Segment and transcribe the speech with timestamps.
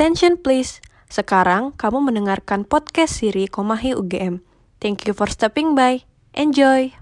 [0.00, 0.80] Attention please.
[1.12, 4.40] Sekarang kamu mendengarkan podcast Siri Komahi UGM.
[4.80, 6.08] Thank you for stepping by.
[6.32, 6.96] Enjoy.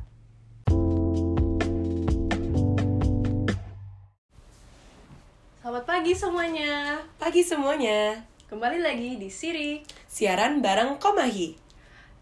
[5.63, 6.99] Selamat pagi semuanya.
[7.23, 8.19] Pagi semuanya,
[8.51, 9.79] Kembali lagi di Siri.
[10.11, 11.55] siaran bareng Komahi.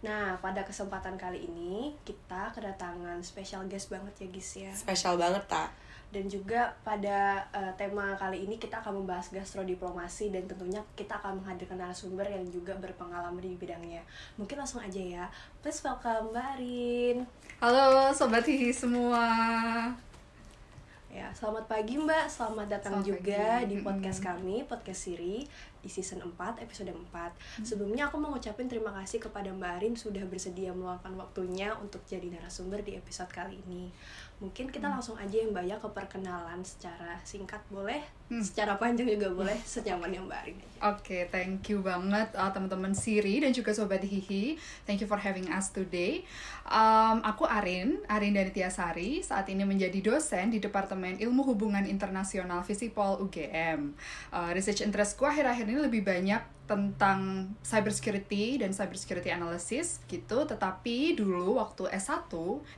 [0.05, 4.73] Nah, pada kesempatan kali ini kita kedatangan special guest banget ya guys ya.
[4.77, 5.73] Spesial banget tak?
[6.15, 11.43] Dan juga pada eh, tema kali ini kita akan membahas gastrodiplomasi dan tentunya kita akan
[11.43, 14.01] menghadirkan narasumber yang juga berpengalaman di bidangnya.
[14.41, 15.25] Mungkin langsung aja ya.
[15.61, 17.17] Please welcome Mbak Arin.
[17.61, 19.25] Halo Sobat Hihi semua
[21.17, 22.29] Ya, selamat pagi Mbak.
[22.29, 23.69] Selamat datang Selamat juga pagi.
[23.73, 25.49] di podcast kami, podcast Siri
[25.81, 27.65] di season 4, episode 4.
[27.65, 32.29] Sebelumnya aku mau ngucapin terima kasih kepada Mbak Arin sudah bersedia meluangkan waktunya untuk jadi
[32.29, 33.89] narasumber di episode kali ini.
[34.37, 38.43] Mungkin kita langsung aja ya Mbak ya ke perkenalan secara singkat boleh, Hmm.
[38.43, 40.79] secara panjang juga boleh, senyaman yang Mbak Arin aja.
[40.93, 44.59] Oke, thank you banget uh, teman-teman Siri dan juga Sobat Hihi.
[44.83, 46.27] Thank you for having us today.
[46.67, 52.67] Um, Aku Arin, Arin dari Tiasari Saat ini menjadi dosen di Departemen Ilmu Hubungan Internasional
[52.67, 53.95] Visipol UGM
[54.35, 61.63] uh, Research interestku akhir-akhir ini lebih banyak tentang cybersecurity dan cybersecurity analysis gitu tetapi dulu
[61.63, 62.27] waktu S1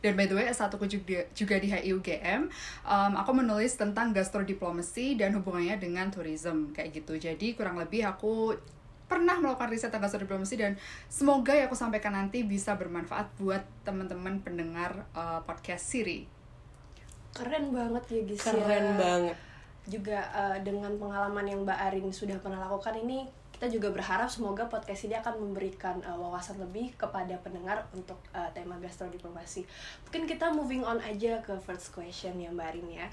[0.05, 2.53] dan by the way S1 ku juga, juga di HIUGM
[2.84, 8.53] um, aku menulis tentang gastrodiplomacy dan hubungannya dengan tourism kayak gitu jadi kurang lebih aku
[9.08, 10.77] pernah melakukan riset tentang gastrodiplomacy dan
[11.08, 16.39] semoga yang aku sampaikan nanti bisa bermanfaat buat teman-teman pendengar uh, podcast Siri
[17.39, 18.52] Keren banget ya guys ya.
[18.52, 19.36] Keren banget.
[19.89, 23.25] juga eh, dengan pengalaman yang Mbak Arin sudah pernah lakukan ini
[23.59, 28.47] kita juga berharap semoga podcast ini akan memberikan eh, wawasan lebih kepada pendengar untuk eh,
[28.55, 29.67] tema gastrodiplomasi.
[30.06, 33.06] Mungkin kita moving on aja ke first question ya Mbak Arin ya.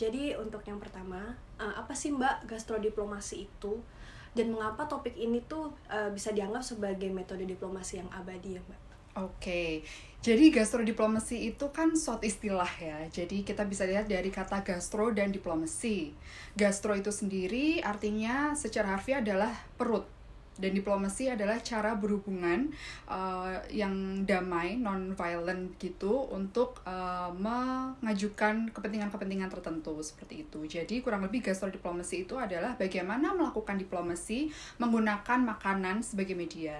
[0.00, 3.84] Jadi untuk yang pertama, eh, apa sih Mbak gastrodiplomasi itu
[4.32, 8.83] dan mengapa topik ini tuh eh, bisa dianggap sebagai metode diplomasi yang abadi ya Mbak?
[9.14, 9.86] Oke,
[10.24, 12.98] jadi gastrodiplomasi itu kan suatu istilah ya.
[13.12, 16.10] Jadi kita bisa lihat dari kata gastro dan diplomasi.
[16.58, 20.13] Gastro itu sendiri artinya secara harfiah adalah perut.
[20.54, 22.70] Dan diplomasi adalah cara berhubungan
[23.10, 30.62] uh, yang damai, non-violent gitu untuk uh, mengajukan kepentingan-kepentingan tertentu seperti itu.
[30.70, 36.78] Jadi kurang lebih gastrodiplomasi itu adalah bagaimana melakukan diplomasi menggunakan makanan sebagai media.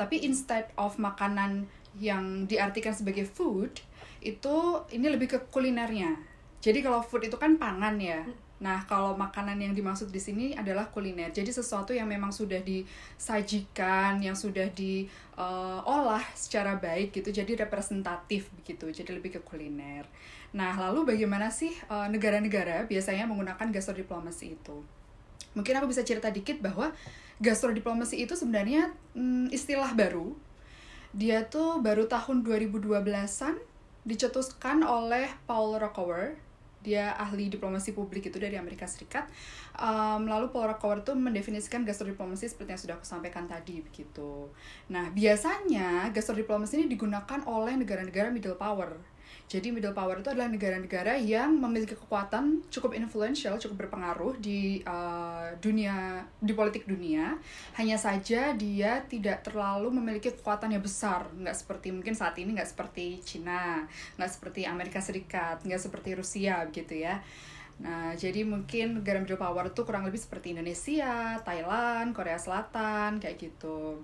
[0.00, 1.68] Tapi instead of makanan
[2.00, 3.82] yang diartikan sebagai food,
[4.24, 4.56] itu
[4.92, 6.16] ini lebih ke kulinernya.
[6.60, 8.24] Jadi kalau food itu kan pangan ya.
[8.60, 11.32] Nah, kalau makanan yang dimaksud di sini adalah kuliner.
[11.32, 17.32] Jadi sesuatu yang memang sudah disajikan, yang sudah diolah secara baik gitu.
[17.32, 18.92] Jadi representatif begitu.
[18.92, 20.04] Jadi lebih ke kuliner.
[20.52, 24.84] Nah, lalu bagaimana sih eh, negara-negara biasanya menggunakan gastrodiplomasi itu?
[25.56, 26.92] Mungkin aku bisa cerita dikit bahwa
[27.40, 30.36] gastrodiplomasi itu sebenarnya mm, istilah baru.
[31.16, 33.58] Dia tuh baru tahun 2012-an
[34.04, 36.49] dicetuskan oleh Paul Rockower.
[36.80, 39.28] Dia ahli diplomasi publik itu dari Amerika Serikat.
[39.76, 44.48] Um, lalu Paul Rockower tuh mendefinisikan gastrodiplomasi seperti yang sudah aku sampaikan tadi begitu.
[44.88, 48.96] Nah, biasanya gastrodiplomasi ini digunakan oleh negara-negara middle power.
[49.50, 55.50] Jadi middle power itu adalah negara-negara yang memiliki kekuatan cukup influential, cukup berpengaruh di uh,
[55.58, 57.34] dunia di politik dunia.
[57.74, 62.70] Hanya saja dia tidak terlalu memiliki kekuatan yang besar, nggak seperti mungkin saat ini nggak
[62.70, 63.82] seperti Cina,
[64.14, 67.18] nggak seperti Amerika Serikat, nggak seperti Rusia gitu ya.
[67.82, 73.34] Nah, jadi mungkin negara middle power itu kurang lebih seperti Indonesia, Thailand, Korea Selatan, kayak
[73.50, 73.98] gitu.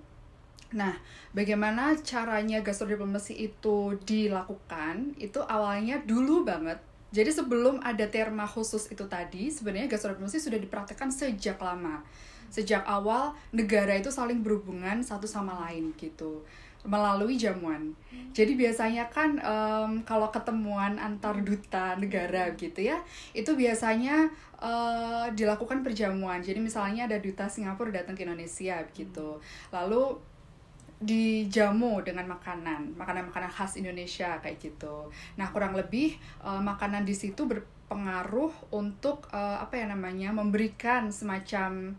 [0.75, 0.99] Nah,
[1.31, 5.15] bagaimana caranya gastrodiplomasi itu dilakukan?
[5.15, 6.83] Itu awalnya dulu banget.
[7.15, 12.03] Jadi sebelum ada terma khusus itu tadi, sebenarnya gastrodiplomasi sudah dipraktekkan sejak lama.
[12.51, 16.43] Sejak awal negara itu saling berhubungan satu sama lain gitu
[16.87, 17.91] melalui jamuan.
[18.31, 23.03] Jadi biasanya kan em, kalau ketemuan antar duta negara gitu ya,
[23.35, 24.31] itu biasanya
[24.63, 26.39] eh, dilakukan perjamuan.
[26.39, 29.43] Jadi misalnya ada duta Singapura datang ke Indonesia gitu.
[29.75, 30.15] Lalu
[30.97, 35.13] dijamu dengan makanan, makanan-makanan khas Indonesia kayak gitu.
[35.37, 40.33] Nah, kurang lebih eh, makanan di situ berpengaruh untuk eh, apa ya namanya?
[40.33, 41.93] memberikan semacam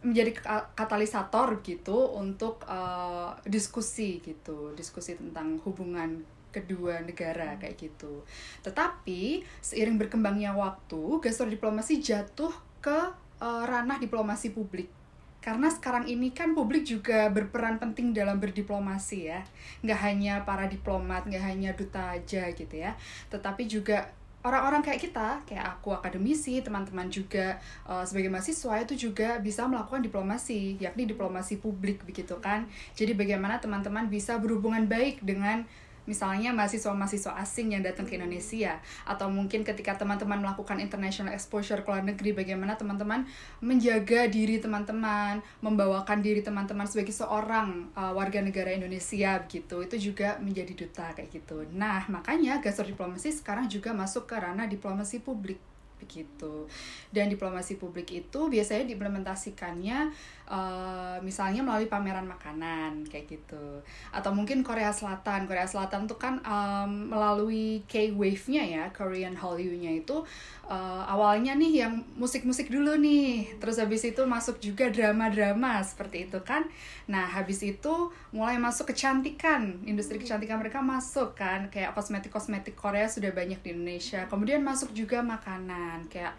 [0.00, 8.24] menjadi ka- katalisator gitu untuk eh, diskusi gitu, diskusi tentang hubungan kedua negara kayak gitu.
[8.64, 12.98] Tetapi seiring berkembangnya waktu, gastrodiplomasi jatuh ke
[13.36, 14.99] eh, ranah diplomasi publik
[15.40, 19.40] karena sekarang ini kan publik juga berperan penting dalam berdiplomasi ya
[19.80, 22.92] nggak hanya para diplomat nggak hanya duta aja gitu ya
[23.32, 29.36] tetapi juga orang-orang kayak kita, kayak aku akademisi, teman-teman juga uh, sebagai mahasiswa itu juga
[29.36, 32.64] bisa melakukan diplomasi, yakni diplomasi publik begitu kan.
[32.96, 35.68] Jadi bagaimana teman-teman bisa berhubungan baik dengan
[36.10, 41.88] misalnya mahasiswa-mahasiswa asing yang datang ke Indonesia atau mungkin ketika teman-teman melakukan international exposure ke
[41.88, 43.22] luar negeri bagaimana teman-teman
[43.62, 49.86] menjaga diri teman-teman membawakan diri teman-teman sebagai seorang uh, warga negara Indonesia begitu.
[49.86, 51.62] Itu juga menjadi duta kayak gitu.
[51.70, 52.58] Nah makanya
[52.90, 55.60] diplomasi sekarang juga masuk ke ranah diplomasi publik
[56.00, 56.64] begitu.
[57.12, 60.10] Dan diplomasi publik itu biasanya diimplementasikannya
[60.50, 63.78] uh, misalnya melalui pameran makanan kayak gitu.
[64.10, 65.46] Atau mungkin Korea Selatan.
[65.46, 70.26] Korea Selatan tuh kan um, melalui K-wave-nya ya Korean Hallyu-nya itu
[70.66, 73.56] uh, awalnya nih yang musik-musik dulu nih.
[73.62, 76.66] Terus habis itu masuk juga drama-drama seperti itu kan.
[77.06, 79.86] Nah habis itu mulai masuk kecantikan.
[79.86, 81.70] Industri kecantikan mereka masuk kan.
[81.70, 84.26] Kayak kosmetik-kosmetik Korea sudah banyak di Indonesia.
[84.26, 86.08] Kemudian masuk juga makanan makanan.
[86.08, 86.34] Kayak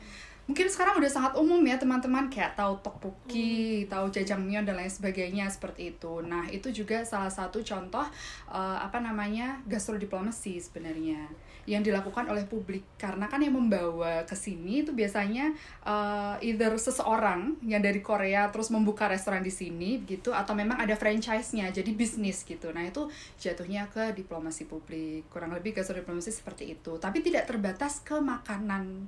[0.51, 3.87] mungkin sekarang udah sangat umum ya teman-teman kayak tahu tteokbokki, hmm.
[3.87, 6.19] tahu jajangmyeon dan lain sebagainya seperti itu.
[6.27, 8.03] Nah itu juga salah satu contoh
[8.51, 11.23] uh, apa namanya gastrodiplomasi sebenarnya
[11.63, 15.55] yang dilakukan oleh publik karena kan yang membawa ke sini itu biasanya
[15.87, 20.99] uh, either seseorang yang dari Korea terus membuka restoran di sini gitu atau memang ada
[20.99, 22.75] franchise-nya jadi bisnis gitu.
[22.75, 23.07] Nah itu
[23.39, 29.07] jatuhnya ke diplomasi publik kurang lebih gastrodiplomasi seperti itu tapi tidak terbatas ke makanan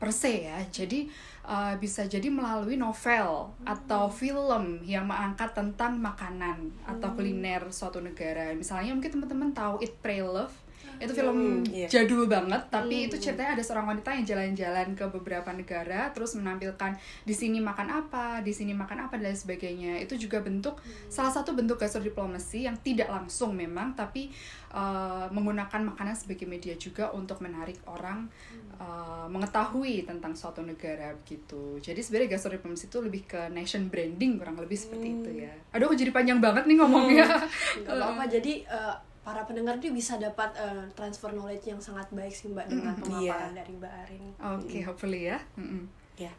[0.00, 0.56] per se ya.
[0.72, 1.12] Jadi
[1.44, 3.68] uh, bisa jadi melalui novel hmm.
[3.68, 6.90] atau film yang mengangkat tentang makanan hmm.
[6.96, 8.56] atau kuliner suatu negara.
[8.56, 10.69] Misalnya mungkin teman-teman tahu Eat Pray Love
[11.00, 11.88] itu film mm, yeah.
[11.88, 13.06] jadul banget tapi mm.
[13.08, 16.92] itu ceritanya ada seorang wanita yang jalan-jalan ke beberapa negara terus menampilkan
[17.24, 21.08] di sini makan apa di sini makan apa dan sebagainya itu juga bentuk mm.
[21.08, 24.28] salah satu bentuk diplomasi yang tidak langsung memang tapi
[24.76, 28.28] uh, menggunakan makanan sebagai media juga untuk menarik orang
[28.76, 34.60] uh, mengetahui tentang suatu negara begitu jadi sebenarnya diplomasi itu lebih ke nation branding kurang
[34.60, 37.88] lebih seperti itu ya aduh aku jadi panjang banget nih ngomongnya mm.
[37.88, 42.48] apa-apa jadi uh, para pendengar tuh bisa dapat uh, transfer knowledge yang sangat baik sih
[42.48, 43.58] mbak dengan mm, pemaparan yeah.
[43.60, 44.24] dari mbak Arin.
[44.40, 44.86] Oke, okay, mm.
[44.88, 45.38] hopefully ya.
[45.60, 45.82] Mm -mm.
[46.16, 46.24] Ya.
[46.24, 46.34] Yeah.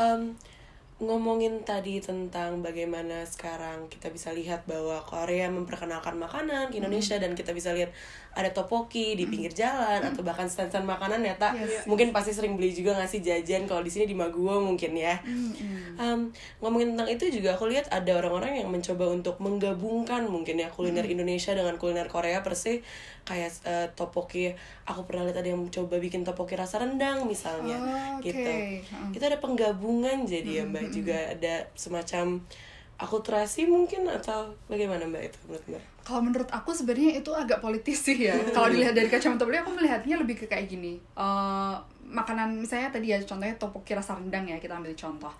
[0.00, 0.38] Um,
[1.00, 7.22] ngomongin tadi tentang bagaimana sekarang kita bisa lihat bahwa Korea memperkenalkan makanan ke Indonesia mm.
[7.24, 7.88] dan kita bisa lihat
[8.36, 10.12] ada topoki di pinggir jalan mm.
[10.12, 11.88] atau bahkan stand-stand makanan ya tak yes.
[11.88, 15.96] mungkin pasti sering beli juga ngasih jajan kalau di sini di Maguwo mungkin ya mm.
[15.96, 16.28] um,
[16.60, 21.08] ngomongin tentang itu juga aku lihat ada orang-orang yang mencoba untuk menggabungkan mungkin ya kuliner
[21.08, 21.14] mm.
[21.16, 22.84] Indonesia dengan kuliner Korea persi
[23.24, 24.52] kayak uh, topoki
[24.84, 28.36] aku pernah lihat ada yang coba bikin topoki rasa rendang misalnya oh, okay.
[28.36, 28.52] gitu
[29.16, 32.42] itu ada penggabungan jadi ya mbak juga ada semacam
[33.00, 35.82] akulturasi mungkin atau bagaimana mbak itu menurut mbak?
[36.04, 38.36] Kalau menurut aku sebenarnya itu agak politis sih ya.
[38.52, 41.00] Kalau dilihat dari kacamata beliau, aku melihatnya lebih ke kayak gini.
[41.16, 45.32] Uh, makanan misalnya tadi ya contohnya topoki rasa rendang ya kita ambil contoh.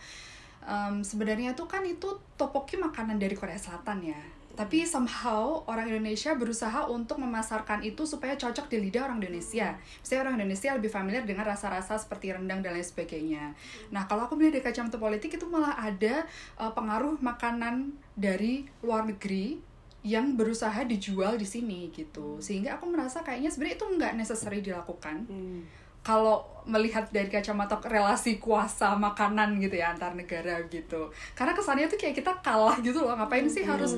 [0.64, 4.20] Um, sebenarnya tuh kan itu topoki makanan dari Korea Selatan ya
[4.58, 9.78] tapi somehow orang Indonesia berusaha untuk memasarkan itu supaya cocok di lidah orang Indonesia.
[10.02, 13.54] Misalnya orang Indonesia lebih familiar dengan rasa-rasa seperti rendang dan lain sebagainya.
[13.94, 16.26] Nah, kalau aku melihat dari kacamata politik itu malah ada
[16.58, 19.62] uh, pengaruh makanan dari luar negeri
[20.00, 22.42] yang berusaha dijual di sini gitu.
[22.42, 25.28] Sehingga aku merasa kayaknya sebenarnya itu nggak necessary dilakukan.
[25.30, 31.92] Hmm kalau melihat dari kacamata relasi kuasa makanan gitu ya antar negara gitu karena kesannya
[31.92, 33.92] tuh kayak kita kalah gitu loh ngapain sih hmm harus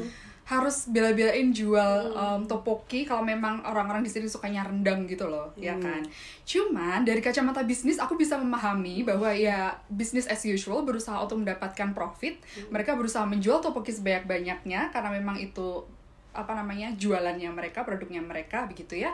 [0.90, 5.80] bela-belain jual um, topoki kalau memang orang-orang di sini sukanya rendang gitu loh ya hmm.
[5.80, 6.02] ya kan
[6.44, 11.94] cuman dari kacamata bisnis aku bisa memahami bahwa ya bisnis as usual berusaha untuk mendapatkan
[11.94, 12.74] profit hmm.
[12.74, 15.86] mereka berusaha menjual topoki sebanyak-banyaknya karena memang itu
[16.32, 19.12] apa namanya jualannya mereka produknya mereka begitu ya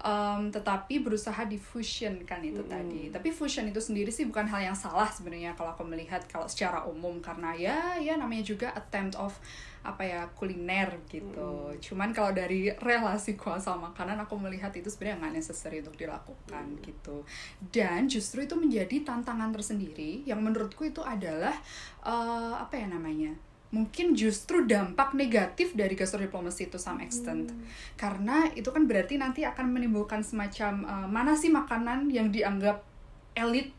[0.00, 2.74] um, tetapi berusaha fusion kan itu mm -hmm.
[2.74, 6.48] tadi tapi fusion itu sendiri sih bukan hal yang salah sebenarnya kalau aku melihat kalau
[6.48, 9.36] secara umum karena ya ya namanya juga attempt of
[9.84, 11.68] apa ya kuliner gitu.
[11.68, 11.76] Hmm.
[11.76, 16.82] Cuman kalau dari relasi kuasa makanan aku melihat itu sebenarnya nggak necessary untuk dilakukan hmm.
[16.88, 17.16] gitu.
[17.60, 21.52] Dan justru itu menjadi tantangan tersendiri yang menurutku itu adalah
[22.00, 23.36] uh, apa ya namanya?
[23.74, 27.66] Mungkin justru dampak negatif dari diplomasi itu some extent hmm.
[27.98, 32.86] karena itu kan berarti nanti akan menimbulkan semacam uh, mana sih makanan yang dianggap
[33.34, 33.74] elit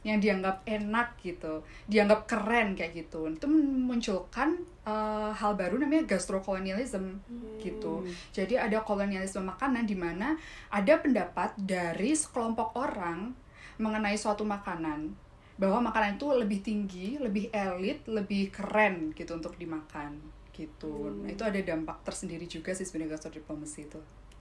[0.00, 3.28] yang dianggap enak gitu, dianggap keren kayak gitu.
[3.28, 4.56] Itu memunculkan
[4.88, 7.60] uh, hal baru namanya gastrokolonialism hmm.
[7.60, 8.08] gitu.
[8.32, 10.40] Jadi ada kolonialisme makanan di mana
[10.72, 13.36] ada pendapat dari sekelompok orang
[13.76, 15.12] mengenai suatu makanan
[15.60, 20.16] bahwa makanan itu lebih tinggi, lebih elit, lebih keren gitu untuk dimakan
[20.50, 24.00] gitu nah, itu ada dampak tersendiri juga sih sebenarnya gastrodiplomasi itu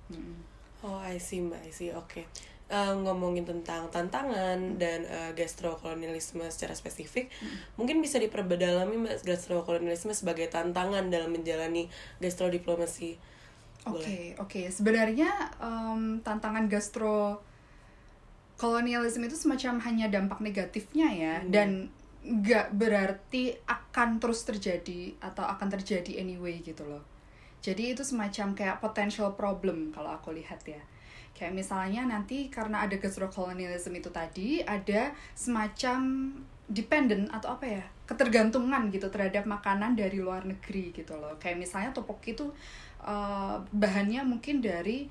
[0.10, 0.60] Mm-mm.
[0.80, 1.62] Oh, I see, Mbak.
[1.68, 1.92] I see.
[1.92, 2.24] Oke.
[2.70, 7.28] Eh, ngomongin tentang tantangan dan eh, gastrokolonialisme secara spesifik,
[7.76, 11.92] mungkin bisa diperbedalami Mbak gastrokolonialisme sebagai tantangan dalam menjalani
[12.24, 13.18] gastrodiplomasi.
[13.90, 14.62] Oke, oke.
[14.70, 17.42] Sebenarnya em, tantangan gastro
[18.60, 21.88] kolonialisme itu semacam hanya dampak negatifnya ya, dan
[22.20, 27.02] nggak berarti akan terus terjadi atau akan terjadi anyway gitu loh.
[27.64, 30.84] Jadi itu semacam kayak potential problem kalau aku lihat ya.
[31.32, 36.00] Kayak misalnya nanti karena ada gastro colonialism itu tadi ada semacam
[36.68, 41.40] dependent atau apa ya ketergantungan gitu terhadap makanan dari luar negeri gitu loh.
[41.40, 42.52] Kayak misalnya topoki itu
[43.04, 45.08] eh, bahannya mungkin dari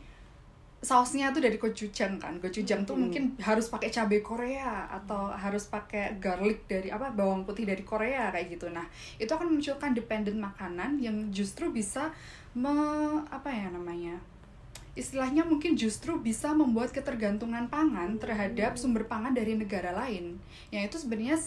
[0.79, 2.39] sausnya tuh dari gochujang kan.
[2.39, 7.67] Gochujang tuh mungkin harus pakai cabai Korea atau harus pakai garlic dari apa bawang putih
[7.67, 8.71] dari Korea kayak gitu.
[8.71, 8.87] Nah
[9.19, 12.15] itu akan memunculkan dependent makanan yang justru bisa
[12.55, 12.73] me,
[13.29, 14.19] apa ya namanya
[14.99, 20.43] istilahnya mungkin justru bisa membuat ketergantungan pangan terhadap sumber pangan dari negara lain.
[20.75, 21.39] Yang itu sebenarnya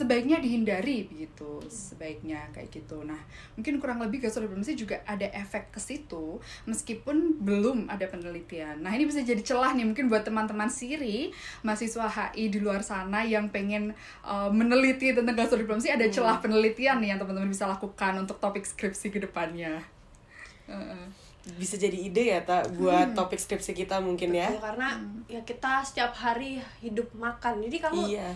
[0.00, 3.04] sebaiknya dihindari begitu sebaiknya kayak gitu.
[3.04, 3.20] Nah
[3.52, 8.80] mungkin kurang lebih gastrodiplomasi juga ada efek ke situ meskipun belum ada penelitian.
[8.80, 13.20] Nah ini bisa jadi celah nih mungkin buat teman-teman siri mahasiswa HI di luar sana
[13.20, 13.92] yang pengen
[14.24, 19.12] uh, meneliti tentang gastrodiplomasi ada celah penelitian nih yang teman-teman bisa lakukan untuk topik skripsi
[19.12, 19.84] ke depannya.
[20.64, 21.04] Heeh.
[21.56, 24.52] Bisa jadi ide ya, tak buat topik skripsi kita mungkin ya.
[24.52, 24.88] Ya, karena
[25.24, 27.64] ya kita setiap hari hidup makan.
[27.64, 28.30] Jadi kamu Iya.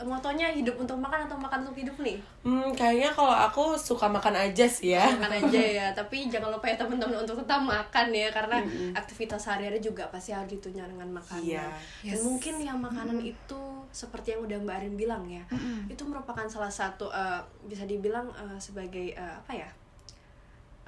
[0.00, 2.18] Motonya hidup untuk makan atau makan untuk hidup nih?
[2.42, 5.06] Hmm, kayaknya kalau aku suka makan aja sih ya.
[5.18, 8.62] makan aja ya tapi jangan lupa ya teman-teman untuk tetap makan ya karena
[8.92, 11.42] aktivitas sehari-hari juga pasti harus ditunjang dengan makanan.
[11.42, 11.70] Dan
[12.04, 12.22] Yes.
[12.22, 15.40] mungkin yang makanan itu seperti yang udah mbak Arin bilang ya
[15.88, 19.68] itu merupakan salah satu eh, bisa dibilang eh, sebagai eh, apa ya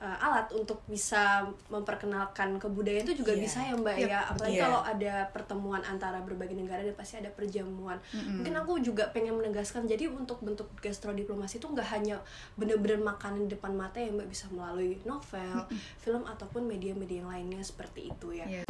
[0.01, 3.43] eh, alat untuk bisa memperkenalkan kebudayaan itu juga Iya.
[3.45, 4.09] bisa ya mbak Yep.
[4.09, 4.63] ya apalagi Iya.
[4.65, 9.85] kalau ada pertemuan antara berbagai negara dan pasti ada perjamuan mungkin aku juga pengen menegaskan
[9.85, 12.17] jadi untuk bentuk gastrodiplomasi itu nggak hanya
[12.55, 17.61] bener-bener makanan di depan mata ya mbak bisa melalui novel film ataupun media-media yang lainnya
[17.61, 18.65] seperti itu ya Yes.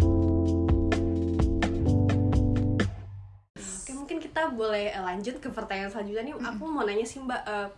[3.80, 6.34] Oke mungkin kita boleh eh, lanjut ke pertanyaan selanjutnya nih.
[6.36, 7.68] Aku mau nanya sih Mbak, eh,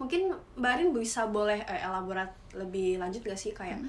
[0.00, 3.84] mungkin Mbak Arin bisa boleh eh, elaborat lebih lanjut gak sih kayak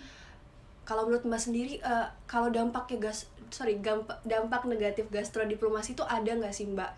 [0.84, 6.32] kalau menurut Mbak sendiri eh, kalau dampaknya gas sorry dampak dampak negatif gastrodiplomasi itu ada
[6.32, 6.92] nggak sih Mbak?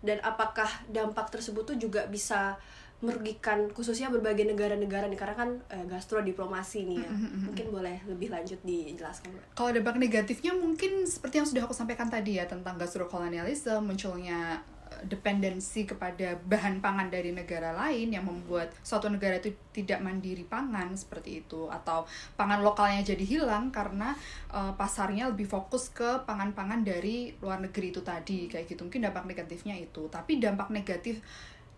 [0.00, 2.56] Dan apakah dampak tersebut tuh juga bisa
[3.00, 7.10] merugikan khususnya berbagai negara-negara nih karena kan eh, gastrodiplomasi nih ya.
[7.48, 9.44] Mungkin boleh lebih lanjut dijelaskan Mbak.
[9.56, 14.60] Kalau dampak negatifnya mungkin seperti yang sudah aku sampaikan tadi ya tentang gastrokolonialisme, munculnya
[15.06, 20.92] dependensi kepada bahan pangan dari negara lain yang membuat suatu negara itu tidak mandiri pangan
[20.94, 21.70] seperti itu.
[21.70, 22.04] Atau
[22.34, 24.12] pangan lokalnya jadi hilang karena
[24.52, 28.50] eh, pasarnya lebih fokus ke pangan-pangan dari luar negeri itu tadi.
[28.50, 28.86] Kayak gitu.
[28.86, 30.10] Mungkin dampak negatifnya itu.
[30.10, 31.22] Tapi dampak negatif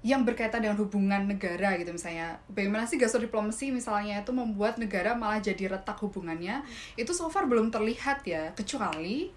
[0.02, 2.42] yang berkaitan dengan hubungan negara gitu misalnya.
[2.50, 6.66] Bagaimana sih gastrodiplomasi misalnya itu membuat negara malah jadi retak hubungannya?
[6.98, 8.50] Itu so far belum terlihat ya.
[8.58, 9.30] Kecuali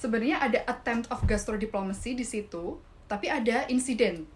[0.00, 4.26] sebenarnya ada attempt of gastrodiplomasi di situ tapi ada insiden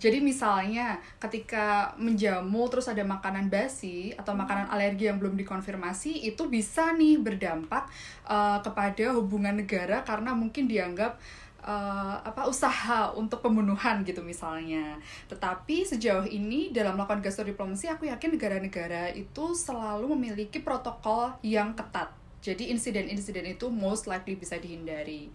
[0.00, 6.48] jadi misalnya ketika menjamu terus ada makanan basi atau makanan alergi yang belum dikonfirmasi itu
[6.48, 7.84] bisa nih berdampak
[8.24, 11.20] uh, kepada hubungan negara karena mungkin dianggap
[11.60, 14.96] uh, apa usaha untuk pembunuhan gitu misalnya.
[15.28, 22.08] Tetapi sejauh ini dalam melakukan gastrodiplomasi aku yakin negara-negara itu selalu memiliki protokol yang ketat.
[22.40, 25.28] Jadi insiden-insiden itu most likely bisa dihindari.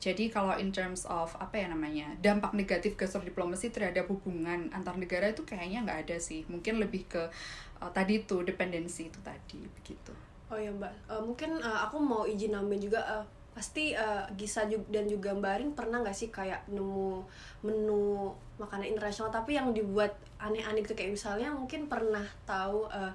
[0.00, 5.28] Jadi kalau in terms of apa ya namanya dampak negatif gastrodiplomasi terhadap hubungan antar negara
[5.28, 6.48] itu kayaknya nggak ada sih.
[6.48, 7.22] Mungkin lebih ke
[7.80, 10.12] uh, tadi itu dependensi itu tadi begitu.
[10.50, 14.66] Oh ya Mbak, Eh, mungkin eh, aku mau izin nambahin juga eh, pasti eh, Gisa
[14.66, 17.22] dan juga Mbak Arin pernah nggak sih kayak nemu
[17.62, 19.30] menu makanan internasional?
[19.30, 20.10] Tapi yang dibuat
[20.42, 23.12] aneh-aneh gitu kayak misalnya mungkin pernah tahu eh,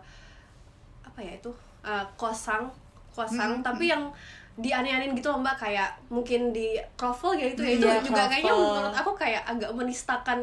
[1.03, 1.51] apa ya itu?
[1.83, 2.71] Eh, kosang
[3.15, 4.11] kosang Hmm, tapi yang
[4.55, 5.59] dianeh-anehin gitu loh mbak.
[5.59, 7.71] Kayak mungkin di kroffel gitu ya.
[7.75, 8.71] Itu Iya, juga kayaknya kroffel.
[8.71, 10.39] menurut aku kayak agak menistakan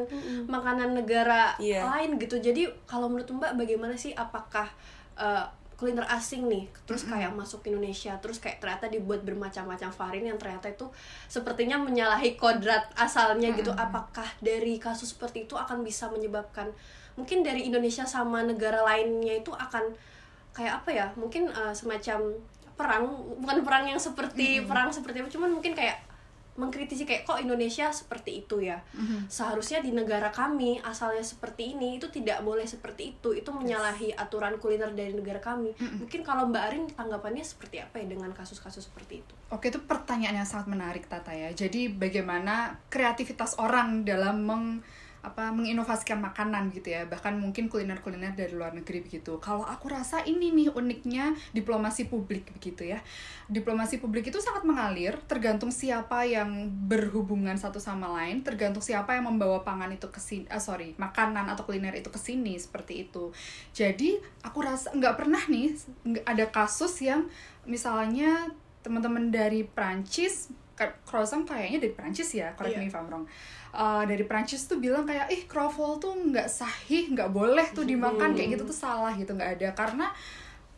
[0.47, 1.85] makanan negara Iya.
[1.85, 2.37] lain gitu.
[2.37, 4.13] Jadi kalau menurut mbak bagaimana sih?
[4.13, 4.69] Apakah
[5.13, 10.31] eh, kuliner asing nih terus kayak masuk ke Indonesia terus kayak ternyata dibuat bermacam-macam varian
[10.31, 10.87] yang ternyata itu
[11.27, 13.75] sepertinya menyalahi kodrat asalnya gitu.
[13.75, 16.71] Apakah dari kasus seperti itu akan bisa menyebabkan
[17.19, 19.91] mungkin dari Indonesia sama negara lainnya itu akan
[20.55, 21.07] kayak apa ya?
[21.19, 22.31] Mungkin eh, semacam
[22.75, 23.05] perang
[23.39, 26.13] bukan perang yang seperti perang seperti apa cuman mungkin kayak
[26.53, 28.85] mengkritisi kayak kok Indonesia seperti itu ya?
[29.33, 33.33] Seharusnya di negara kami asalnya seperti ini itu tidak boleh seperti itu.
[33.33, 35.73] Itu menyalahi aturan kuliner dari negara kami.
[35.81, 39.35] Mungkin kalau Mbak Arin tanggapannya seperti apa ya dengan kasus-kasus seperti itu?
[39.49, 41.49] Oke, itu pertanyaan yang sangat menarik Tata ya.
[41.57, 44.65] Jadi bagaimana kreativitas orang dalam meng
[45.23, 47.07] apa menginovasikan makanan gitu ya.
[47.07, 49.39] Bahkan mungkin kuliner-kuliner dari luar negeri begitu.
[49.39, 52.99] Kalau aku rasa ini nih uniknya diplomasi publik begitu ya.
[53.47, 59.31] Diplomasi publik itu sangat mengalir tergantung siapa yang berhubungan satu sama lain tergantung siapa yang
[59.31, 63.31] membawa pangan itu ke sini ah, sorry makanan atau kuliner itu ke sini seperti itu.
[63.71, 65.79] Jadi aku rasa nggak pernah nih
[66.27, 67.31] ada kasus yang
[67.63, 68.51] misalnya
[68.83, 70.51] teman-teman dari Prancis
[71.05, 72.83] croissant kayaknya dari Prancis ya correct Iya.
[72.83, 73.25] me if I'm wrong.
[73.73, 78.37] Uh, dari Prancis tuh bilang kayak ih croffle tuh nggak sahih nggak boleh tuh dimakan
[78.37, 79.69] kayak gitu tuh salah gitu nggak ada.
[79.73, 80.07] Karena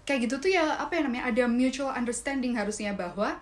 [0.05, 3.35] kayak gitu tuh ya apa ya namanya ada mutual understanding harusnya bahwa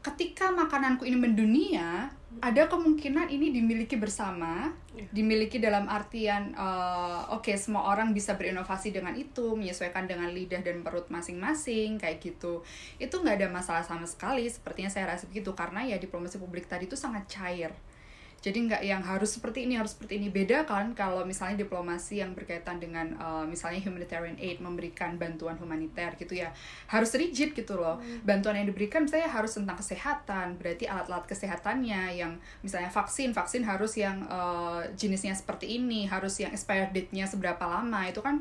[0.00, 2.08] ketika makananku ini mendunia
[2.40, 5.06] ada kemungkinan ini dimiliki bersama Iya.
[5.14, 10.84] dimiliki dalam artian uh, oke semua orang bisa berinovasi dengan itu menyesuaikan dengan lidah dan
[10.84, 12.60] perut masing-masing kayak gitu
[13.00, 16.90] itu nggak ada masalah sama sekali sepertinya saya rasa begitu karena ya diplomasi publik tadi
[16.90, 17.72] itu sangat cair
[18.40, 20.32] jadi nggak yang harus seperti ini harus seperti ini.
[20.32, 26.16] Beda kan kalau misalnya diplomasi yang berkaitan dengan uh, misalnya humanitarian aid memberikan bantuan humaniter
[26.16, 26.48] gitu ya.
[26.88, 28.00] Harus rigid gitu loh.
[28.24, 32.32] Bantuan yang diberikan misalnya harus tentang kesehatan berarti alat-alat kesehatannya yang
[32.64, 38.08] misalnya vaksin vaksin harus yang uh, jenisnya seperti ini harus yang expired date-nya seberapa lama
[38.08, 38.40] itu kan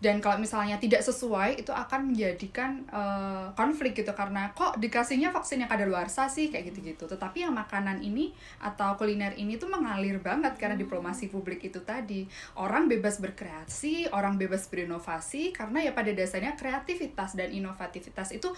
[0.00, 4.16] dan kalau misalnya tidak sesuai itu akan menjadikan uh, konflik gitu.
[4.16, 7.04] Karena kok dikasihnya vaksin yang kadaluarsa sih kayak gitu-gitu.
[7.04, 8.32] Tetapi yang makanan ini
[8.64, 12.24] atau kuliner ini tuh mengalir banget karena diplomasi publik itu tadi.
[12.56, 18.48] Orang bebas berkreasi orang bebas berinovasi karena ya pada dasarnya kreativitas dan inovativitas itu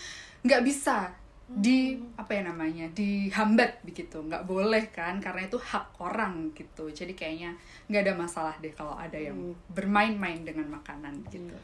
[0.47, 1.11] nggak bisa
[1.49, 4.23] di apa ya namanya dihambat begitu.
[4.23, 6.89] Nggak boleh kan karena itu hak orang gitu.
[6.89, 7.55] Jadi kayaknya
[7.91, 11.55] nggak ada masalah deh kalau ada yang bermain-main dengan makanan gitu.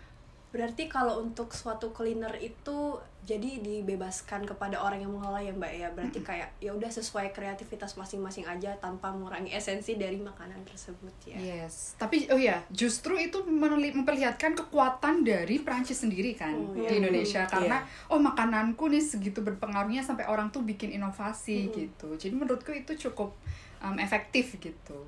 [0.48, 2.96] Berarti kalau untuk suatu kuliner itu
[3.28, 5.88] jadi dibebaskan kepada orang yang mengelola ya Mbak ya.
[5.92, 11.36] Berarti kayak ya udah sesuai kreativitas masing-masing aja tanpa mengurangi esensi dari makanan tersebut ya.
[11.36, 17.04] Yes, tapi oh ya, justru itu memperlihatkan kekuatan dari Prancis sendiri kan Oh, di iya.
[17.04, 22.16] Indonesia karena oh makananku nih segitu berpengaruhnya sampai orang tuh bikin inovasi gitu.
[22.16, 23.36] Jadi menurutku itu cukup
[23.84, 25.04] um, efektif gitu.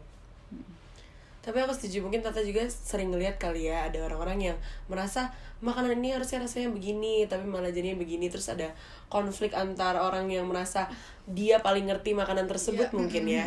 [1.41, 4.57] Tapi aku setuju mungkin Tata juga sering ngeliat kali ya ada orang-orang yang
[4.93, 5.33] merasa
[5.65, 8.73] makanan ini harusnya rasanya begini tapi malah jadinya begini terus ada
[9.09, 10.89] konflik antar orang yang merasa
[11.25, 12.97] dia paling ngerti makanan tersebut Iya.
[12.97, 13.47] mungkin ya.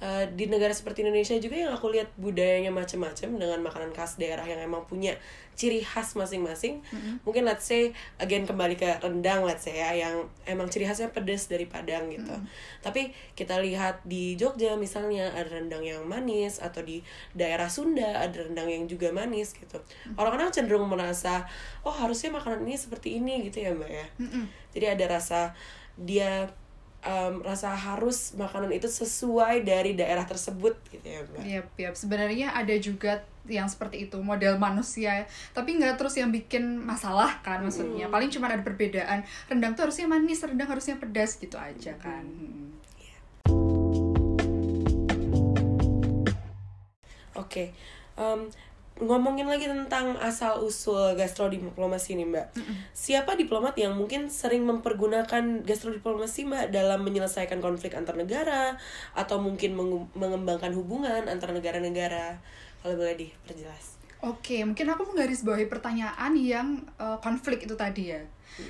[0.00, 4.48] Eh, di negara seperti Indonesia juga yang aku lihat budayanya macam-macam dengan makanan khas daerah
[4.48, 5.12] yang emang punya
[5.52, 6.80] ciri khas masing-masing.
[7.28, 11.52] Mungkin let's say again kembali ke rendang let's say ya yang emang ciri khasnya pedas
[11.52, 12.32] dari Padang gitu.
[12.80, 17.04] Tapi kita lihat di Jogja misalnya ada rendang yang manis atau di
[17.36, 19.84] daerah Sunda ada rendang yang juga manis gitu.
[20.16, 21.44] Orang-orang cenderung merasa
[21.84, 24.06] oh harusnya makanan ini seperti ini gitu ya Mbak ya.
[24.72, 25.52] Jadi ada rasa
[26.00, 26.48] dia
[27.00, 31.42] em, rasa harus makanan itu sesuai dari daerah tersebut gitu ya Mbak.
[31.44, 31.94] Yap, yap.
[31.96, 35.24] Sebenarnya ada juga yang seperti itu model manusia,
[35.56, 38.06] tapi nggak terus yang bikin masalah kan maksudnya.
[38.12, 39.24] Paling cuma ada perbedaan.
[39.48, 42.24] Rendang tuh harusnya manis, rendang harusnya pedas gitu aja kan.
[42.24, 42.68] Mm.
[47.40, 47.72] Oke,
[48.20, 48.40] Em,
[49.00, 52.46] ngomongin lagi tentang asal usul gastrodiplomasi nih mbak.
[52.92, 58.76] Siapa diplomat yang mungkin sering mempergunakan gastrodiplomasi mbak dalam menyelesaikan konflik antar negara
[59.16, 59.74] atau mungkin
[60.12, 62.38] mengembangkan hubungan antar negara-negara?
[62.80, 64.00] Kalau boleh diperjelas.
[64.20, 68.20] Oke, mungkin aku menggarisbawahi pertanyaan yang eh, konflik itu tadi ya.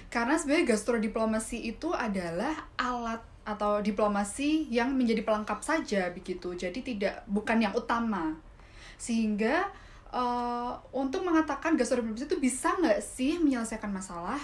[0.07, 6.55] Karena sebenarnya gastrodiplomasi itu adalah alat atau diplomasi yang menjadi pelengkap saja begitu.
[6.55, 8.39] Jadi tidak bukan yang utama.
[8.95, 9.67] Sehingga
[10.11, 14.41] eh, untuk mengatakan gastrodiplomasi itu bisa nggak sih menyelesaikan masalah?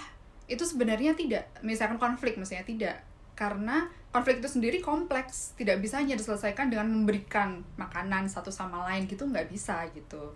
[0.46, 1.50] Itu sebenarnya tidak.
[1.62, 2.96] Misalkan konflik maksudnya tidak.
[3.36, 9.04] Karena konflik itu sendiri kompleks, tidak bisa hanya diselesaikan dengan memberikan makanan satu sama lain
[9.04, 10.32] gitu nggak bisa gitu.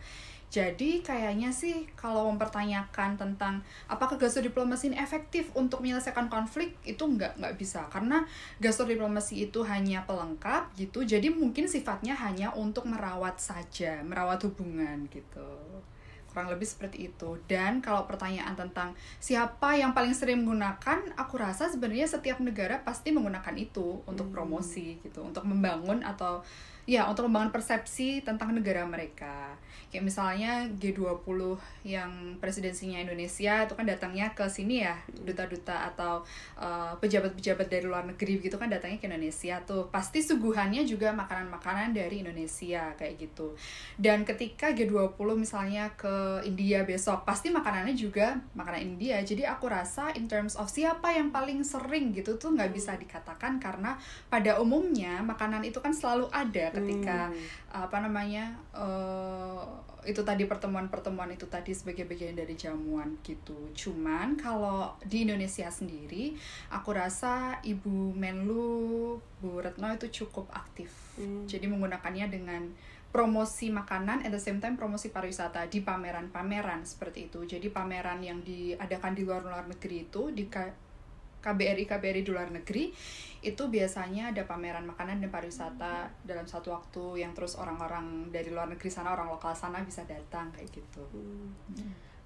[0.50, 7.38] Jadi kayaknya sih kalau mempertanyakan tentang apakah gastrodiplomasi ini efektif untuk menyelesaikan konflik itu nggak
[7.38, 8.26] nggak bisa karena
[8.58, 11.06] gastrodiplomasi itu hanya pelengkap gitu.
[11.06, 15.54] Jadi mungkin sifatnya hanya untuk merawat saja, merawat hubungan gitu.
[16.30, 21.66] kurang lebih seperti itu dan kalau pertanyaan tentang siapa yang paling sering menggunakan aku rasa
[21.66, 26.38] sebenarnya setiap negara pasti menggunakan itu untuk promosi gitu untuk membangun atau
[26.88, 29.56] ya untuk membangun persepsi tentang negara mereka.
[29.90, 36.22] Kayak misalnya G20 yang presidensinya Indonesia itu kan datangnya ke sini ya duta-duta atau
[36.54, 39.90] uh, pejabat-pejabat dari luar negeri gitu kan datangnya ke Indonesia tuh.
[39.90, 43.58] Pasti suguhannya juga makanan-makanan dari Indonesia kayak gitu.
[43.98, 49.18] Dan ketika G20 misalnya ke India besok pasti makanannya juga makanan India.
[49.26, 53.58] Jadi aku rasa in terms of siapa yang paling sering gitu tuh nggak bisa dikatakan
[53.58, 53.98] karena
[54.30, 57.30] pada umumnya makanan itu kan selalu ada ketika
[57.70, 59.62] apa namanya uh,
[60.08, 63.68] itu tadi pertemuan-pertemuan itu tadi sebagai bagian dari jamuan gitu.
[63.76, 66.32] Cuman kalau di Indonesia sendiri,
[66.72, 70.88] aku rasa Ibu Menlu Bu Retno itu cukup aktif.
[71.20, 72.62] Jadi menggunakannya dengan
[73.10, 77.42] promosi makanan at the same time promosi pariwisata di pameran-pameran seperti itu.
[77.42, 80.46] Jadi pameran yang diadakan di luar-luar negeri itu di
[81.40, 82.92] KBRI KBRI di luar negeri
[83.40, 88.68] itu biasanya ada pameran makanan dan pariwisata dalam satu waktu yang terus orang-orang dari luar
[88.68, 91.00] negeri sana orang lokal sana bisa datang kayak gitu.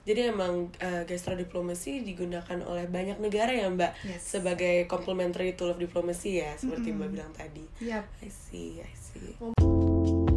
[0.05, 4.37] Jadi emang uh, gastrodiplomasi digunakan oleh banyak negara ya Mbak Yes.
[4.37, 7.01] sebagai complementary tool of diplomacy ya seperti Mm-mm.
[7.01, 7.65] Mbak bilang tadi.
[7.81, 8.05] Yap.
[8.21, 9.33] I see, I see.
[9.41, 10.34] ngomong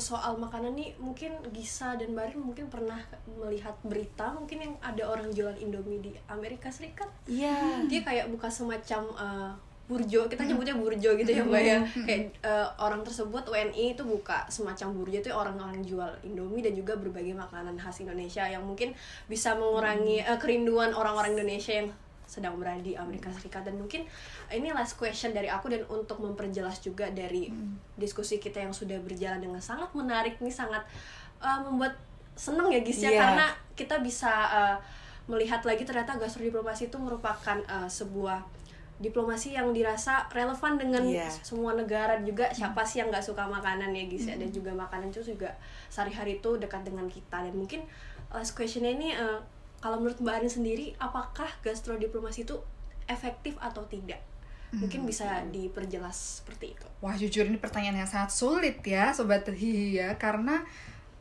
[0.00, 5.30] soal makanan nih mungkin Gisa dan Barin mungkin pernah melihat berita mungkin yang ada orang
[5.30, 7.08] jualan Indomie di Amerika Serikat.
[7.28, 7.84] Iya.
[7.86, 9.52] dia kayak buka semacam uh,
[9.90, 11.78] burjo kita nyebutnya burjo gitu ya mbak ya.
[12.06, 16.94] Kayak uh, orang tersebut WNI itu buka semacam burjo itu orang-orang jual Indomie dan juga
[16.94, 18.94] berbagai makanan khas Indonesia yang mungkin
[19.26, 21.90] bisa mengurangi uh, kerinduan orang-orang Indonesia yang
[22.30, 23.66] sedang berada di Amerika Serikat.
[23.66, 24.06] Dan mungkin
[24.54, 27.50] ini last question dari aku dan untuk memperjelas juga dari
[27.98, 30.86] diskusi kita yang sudah berjalan dengan sangat menarik nih sangat
[31.42, 31.98] uh, membuat
[32.38, 33.10] seneng ya Gis ya.
[33.10, 33.20] Iya.
[33.20, 34.76] karena kita bisa uh,
[35.26, 38.46] melihat lagi ternyata gastrodiplomasi itu merupakan uh, sebuah
[39.00, 41.26] diplomasi yang dirasa relevan dengan Iya.
[41.42, 42.46] semua negara juga.
[42.52, 44.36] Siapa sih yang nggak suka makanan ya Gis ya?
[44.38, 45.50] Dan juga makanan itu juga
[45.90, 47.42] sehari-hari itu dekat dengan kita.
[47.42, 47.82] Dan mungkin
[48.30, 49.40] last questionnya ini uh,
[49.80, 52.56] kalau menurut Mbak Arin sendiri apakah gastrodiplomasi itu
[53.08, 54.20] efektif atau tidak?
[54.70, 56.86] Mungkin bisa diperjelas seperti itu.
[57.02, 60.14] Wah jujur ini pertanyaan yang sangat sulit ya Sobat Hihi ya.
[60.14, 60.62] Karena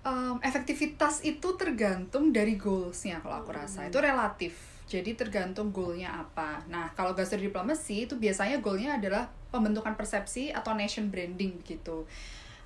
[0.06, 3.90] em, efektivitas itu tergantung dari goalsnya kalau aku rasa.
[3.90, 4.54] Itu relatif.
[4.86, 6.62] Jadi tergantung goalnya apa.
[6.70, 12.06] Nah kalau gastrodiplomasi itu biasanya goalnya adalah Pembentukan persepsi atau nation branding gitu.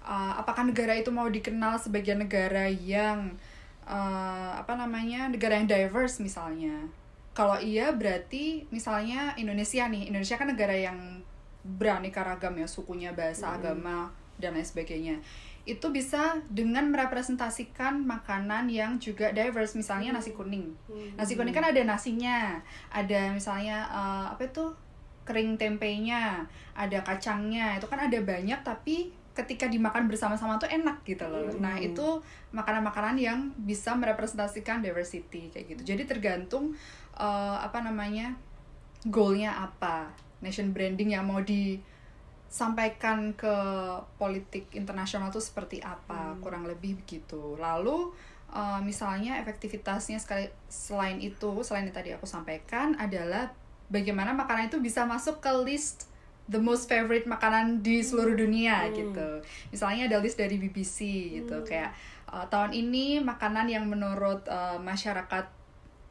[0.04, 3.40] Uh, Apakah negara itu mau dikenal sebagai negara yang
[3.88, 6.88] uh, Apa namanya Negara yang diverse misalnya.
[7.34, 10.14] Kalau iya berarti misalnya Indonesia nih.
[10.14, 11.24] Indonesia kan negara yang
[11.64, 15.18] beraneka ragam ya sukunya bahasa agama dan lain sebagainya.
[15.64, 19.74] Itu bisa dengan merepresentasikan makanan yang juga diverse.
[19.74, 20.76] Misalnya nasi kuning.
[21.16, 22.60] Nasi kuning kan ada nasinya.
[22.92, 24.70] Ada misalnya eh, apa itu
[25.24, 27.80] kering tempenya ada kacangnya.
[27.80, 31.50] Itu kan ada banyak tapi ketika dimakan bersama-sama tuh enak gitu loh.
[31.58, 32.22] Nah itu
[32.54, 35.94] makanan-makanan yang bisa merepresentasikan diversity kayak gitu.
[35.94, 36.78] Jadi tergantung
[37.18, 38.38] eh, apa namanya
[39.10, 40.14] goalnya apa
[40.46, 43.56] nation branding yang mau disampaikan ke
[44.22, 47.58] politik internasional tuh seperti apa kurang lebih begitu.
[47.58, 48.14] Lalu
[48.54, 53.50] eh, misalnya efektivitasnya sekali selain itu selain yang tadi aku sampaikan adalah
[53.90, 56.13] bagaimana makanan itu bisa masuk ke list
[56.48, 59.40] the most favorite makanan di seluruh dunia gitu.
[59.72, 61.00] Misalnya ada list dari BBC
[61.40, 61.64] gitu.
[61.64, 61.96] Kayak
[62.28, 65.64] eh, tahun ini makanan yang menurut eh, masyarakat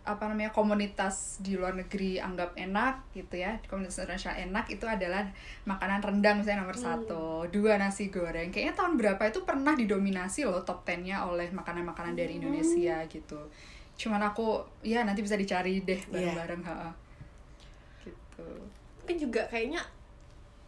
[0.03, 5.23] apa namanya komunitas di luar negeri anggap enak gitu ya komunitas internasional enak itu adalah
[5.63, 7.47] makanan rendang misalnya nomor satu.
[7.55, 8.51] Dua nasi goreng.
[8.51, 13.47] Kayaknya tahun berapa itu pernah didominasi loh top 10-nya oleh makanan-makanan dari Indonesia gitu.
[13.95, 16.91] Cuman aku ya nanti bisa dicari deh bareng-bareng ha
[18.03, 18.49] gitu.
[19.07, 19.87] Mungkin juga kayaknya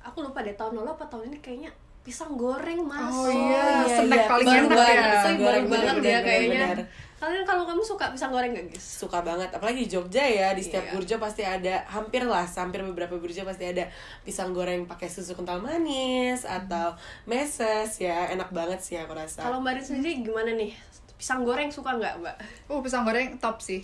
[0.05, 3.97] aku lupa deh tahun lalu apa tahun ini kayaknya pisang goreng mas Oh iya, iya,
[3.99, 4.29] snack iya.
[4.29, 5.09] paling Baru enak banget, ya.
[5.11, 6.81] pisang Itu goreng, banget bener, ya bener, kayaknya bener.
[7.15, 10.61] kalian kalau kamu suka pisang goreng gak guys suka banget apalagi di Jogja ya di
[10.61, 10.93] setiap Iya.
[10.93, 13.89] burjo pasti ada hampir lah hampir beberapa burjo pasti ada
[14.21, 16.93] pisang goreng pakai susu kental manis atau
[17.25, 20.77] meses ya enak banget sih aku rasa kalau mbak Rin sendiri gimana nih
[21.17, 22.37] pisang goreng suka nggak mbak
[22.69, 23.81] oh pisang goreng top sih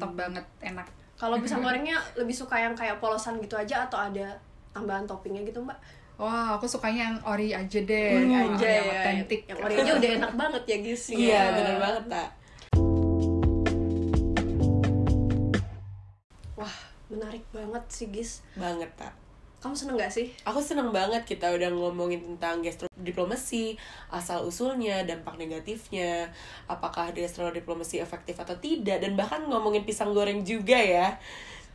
[0.00, 4.32] top banget enak kalau pisang gorengnya lebih suka yang kayak polosan gitu aja atau ada
[4.72, 5.78] tambahan toppingnya gitu mbak.
[6.18, 8.10] Wah, aku sukanya yang ori aja deh.
[8.18, 9.40] ori yang aja yang ya otentik.
[9.46, 12.28] yang ori aja udah enak banget ya guys iya bener banget tak
[16.58, 16.76] wah
[17.06, 19.14] menarik banget sih guys banget tak
[19.58, 20.30] kamu seneng gak sih?
[20.46, 23.74] Aku seneng banget kita udah ngomongin tentang gastrodiplomasi,
[24.06, 26.30] asal usulnya, dampak negatifnya,
[26.70, 31.18] apakah gastrodiplomasi efektif atau tidak, dan bahkan ngomongin pisang goreng juga ya.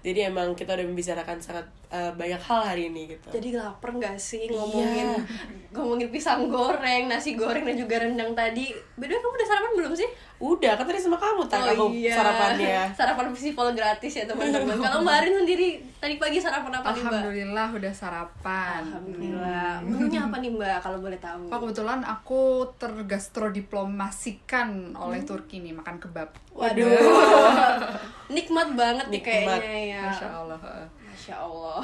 [0.03, 3.27] Jadi emang kita udah membicarakan sangat eh, banyak hal hari ini gitu.
[3.31, 5.23] jadi lapar gak sih ngomongin Iya.
[5.71, 10.09] ngomongin pisang goreng nasi goreng dan juga rendang tadi beda kamu udah sarapan belum sih
[10.43, 12.19] Udah, kan tadi sama kamu tanya aku iya.
[12.19, 12.91] sarapannya.
[12.99, 17.15] sarapan festival gratis ya teman-teman kalau mbak Arin sendiri tadi pagi sarapan apa nih mbak
[17.15, 18.83] Alhamdulillah udah sarapan.
[18.83, 25.71] Alhamdulillah menunya apa nih mbak kalau boleh tahu Oh, kebetulan aku tergastrodiplomasikan oleh Turki nih
[25.71, 26.35] makan kebab.
[26.51, 26.91] Waduh,
[28.35, 29.63] nikmat banget nih Nikmat.
[29.63, 30.11] kayaknya ya.
[30.11, 30.59] Masya Allah.
[31.07, 31.79] Masya Allah.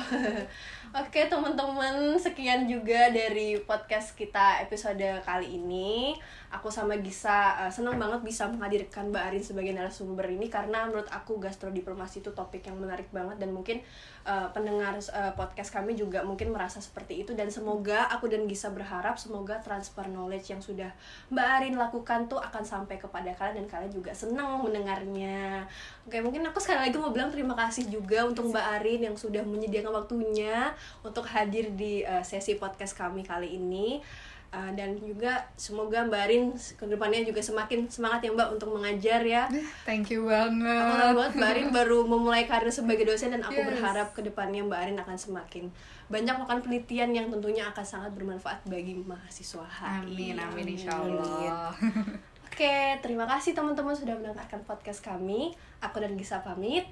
[0.89, 6.17] Oke teman-teman, sekian juga dari podcast kita episode kali ini.
[6.49, 11.05] Aku sama Gisa eh, senang banget bisa menghadirkan Mbak Arin sebagai narasumber ini karena menurut
[11.13, 13.77] aku gastrodiplomasi itu topik yang menarik banget dan mungkin
[14.25, 18.73] eh, pendengar eh, podcast kami juga mungkin merasa seperti itu dan semoga aku dan Gisa
[18.73, 20.89] berharap semoga transfer knowledge yang sudah
[21.29, 25.69] Mbak Arin lakukan tuh akan sampai kepada kalian dan kalian juga senang mendengarnya.
[26.09, 29.45] Oke, mungkin aku sekali lagi mau bilang terima kasih juga untuk Mbak Arin yang sudah
[29.45, 30.73] menyediakan waktunya
[31.05, 34.01] untuk hadir di uh, sesi podcast kami kali ini.
[34.49, 39.21] Uh, dan juga semoga Mbak Arin ke depannya juga semakin semangat ya Mbak untuk mengajar
[39.21, 39.45] ya.
[39.85, 41.13] Thank you Aku banget.
[41.13, 43.69] banget Mbak Arin baru memulai karir sebagai dosen dan aku Yes.
[43.69, 45.69] berharap ke depannya Mbak Arin akan semakin
[46.09, 50.01] banyak melakukan penelitian yang tentunya akan sangat bermanfaat bagi mahasiswa HI.
[50.01, 51.69] Amin, amin, insya Allah.
[52.49, 55.53] Oke, terima kasih teman-teman sudah mendengarkan podcast kami.
[55.79, 56.89] Aku dan Gisa pamit.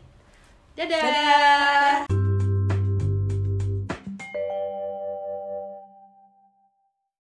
[0.78, 1.02] Dadah.
[1.02, 2.17] Dadah.